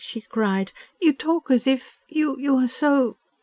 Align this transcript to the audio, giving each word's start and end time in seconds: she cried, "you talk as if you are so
she 0.03 0.19
cried, 0.19 0.71
"you 0.99 1.13
talk 1.13 1.51
as 1.51 1.67
if 1.67 1.99
you 2.07 2.55
are 2.57 2.67
so 2.67 3.17